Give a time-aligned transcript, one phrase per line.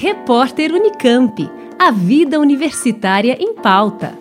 [0.00, 1.50] Repórter Unicamp.
[1.76, 4.16] A vida universitária em pauta.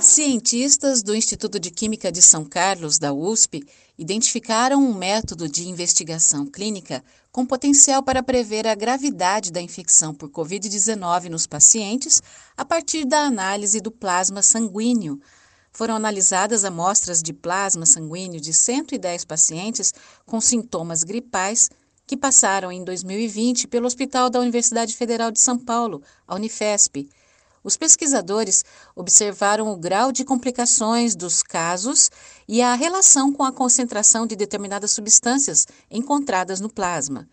[0.00, 3.64] Cientistas do Instituto de Química de São Carlos, da USP,
[3.96, 10.28] identificaram um método de investigação clínica com potencial para prever a gravidade da infecção por
[10.28, 12.20] Covid-19 nos pacientes
[12.56, 15.20] a partir da análise do plasma sanguíneo
[15.72, 19.94] foram analisadas amostras de plasma sanguíneo de 110 pacientes
[20.26, 21.70] com sintomas gripais
[22.06, 27.08] que passaram em 2020 pelo Hospital da Universidade Federal de São Paulo, a Unifesp.
[27.62, 28.64] Os pesquisadores
[28.96, 32.10] observaram o grau de complicações dos casos
[32.48, 37.28] e a relação com a concentração de determinadas substâncias encontradas no plasma.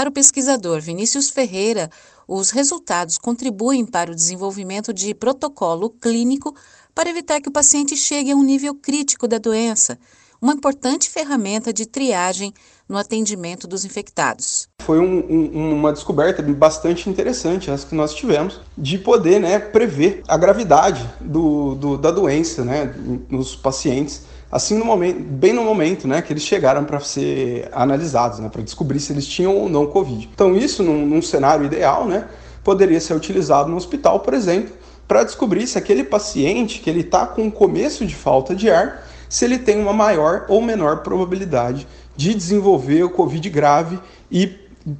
[0.00, 1.90] Para o pesquisador Vinícius Ferreira,
[2.26, 6.56] os resultados contribuem para o desenvolvimento de protocolo clínico
[6.94, 9.98] para evitar que o paciente chegue a um nível crítico da doença,
[10.40, 12.54] uma importante ferramenta de triagem
[12.88, 14.66] no atendimento dos infectados.
[14.80, 20.22] Foi um, um, uma descoberta bastante interessante essa que nós tivemos de poder né, prever
[20.26, 22.90] a gravidade do, do, da doença né,
[23.28, 28.40] nos pacientes, assim no momento, bem no momento né, que eles chegaram para ser analisados,
[28.40, 30.28] né, para descobrir se eles tinham ou não Covid.
[30.32, 32.26] Então isso, num, num cenário ideal, né,
[32.64, 34.74] poderia ser utilizado no hospital, por exemplo,
[35.06, 39.44] para descobrir se aquele paciente que ele está com começo de falta de ar, se
[39.44, 43.98] ele tem uma maior ou menor probabilidade de desenvolver o COVID grave
[44.30, 44.46] e,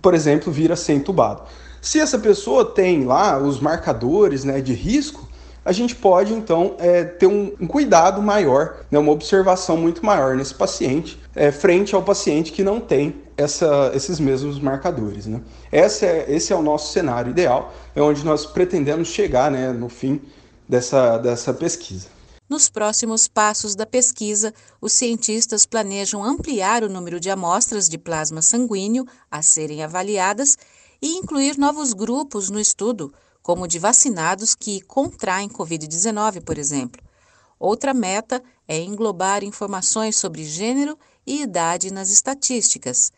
[0.00, 1.42] por exemplo, vir a ser entubado.
[1.80, 5.28] Se essa pessoa tem lá os marcadores né, de risco,
[5.64, 10.36] a gente pode então é, ter um, um, cuidado maior, né, uma observação muito maior
[10.36, 15.26] nesse paciente, é, frente ao paciente que não tem essa, esses mesmos marcadores.
[15.26, 15.40] Né?
[15.70, 19.88] Esse, é, esse é o nosso cenário ideal, é onde nós pretendemos chegar né, no
[19.88, 20.20] fim
[20.68, 22.08] dessa, dessa pesquisa.
[22.48, 28.42] Nos próximos passos da pesquisa, os cientistas planejam ampliar o número de amostras de plasma
[28.42, 30.58] sanguíneo a serem avaliadas
[31.00, 33.12] e incluir novos grupos no estudo,
[33.42, 37.02] como de vacinados que contraem Covid-19, por exemplo.
[37.58, 43.12] Outra meta é englobar informações sobre gênero e idade nas estatísticas.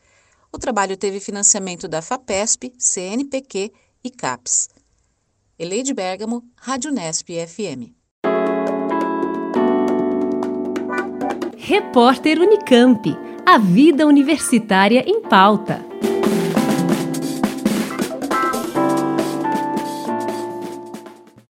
[0.53, 3.73] O trabalho teve financiamento da FAPESP, CNPq
[4.05, 4.69] e CAPES.
[5.59, 7.95] Eleide Bergamo, Rádio Nesp FM.
[11.57, 13.17] Repórter Unicamp.
[13.47, 15.92] A vida universitária em pauta.